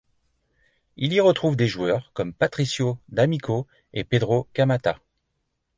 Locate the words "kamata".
4.51-4.99